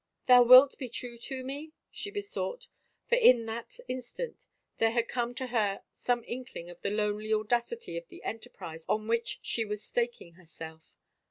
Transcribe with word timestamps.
"Thou 0.27 0.41
wilt 0.41 0.79
be 0.79 0.89
true 0.89 1.15
to 1.19 1.43
me?" 1.43 1.73
she 1.91 2.09
besought, 2.09 2.65
for 3.07 3.13
in 3.17 3.45
that 3.45 3.77
instant 3.87 4.47
there 4.79 4.89
had 4.89 5.07
come 5.07 5.35
to 5.35 5.45
her 5.45 5.83
some 5.91 6.23
inkling 6.25 6.71
of 6.71 6.81
the 6.81 6.89
lonely 6.89 7.31
audacity 7.31 7.97
of 7.97 8.07
the 8.07 8.23
enterprise 8.23 8.83
on 8.89 9.07
which 9.07 9.37
she 9.43 9.63
was 9.63 9.83
staking 9.83 10.33
herself. 10.33 10.95